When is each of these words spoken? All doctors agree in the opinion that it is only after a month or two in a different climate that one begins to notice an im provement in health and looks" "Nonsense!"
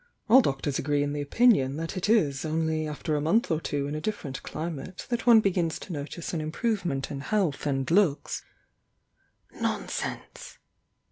All 0.27 0.41
doctors 0.41 0.79
agree 0.79 1.03
in 1.03 1.13
the 1.13 1.21
opinion 1.21 1.75
that 1.77 1.95
it 1.95 2.09
is 2.09 2.43
only 2.43 2.87
after 2.87 3.15
a 3.15 3.21
month 3.21 3.51
or 3.51 3.61
two 3.61 3.85
in 3.85 3.93
a 3.93 4.01
different 4.01 4.41
climate 4.41 5.05
that 5.09 5.27
one 5.27 5.41
begins 5.41 5.77
to 5.77 5.93
notice 5.93 6.33
an 6.33 6.41
im 6.41 6.51
provement 6.51 7.11
in 7.11 7.19
health 7.19 7.67
and 7.67 7.91
looks" 7.91 8.41
"Nonsense!" 9.61 10.57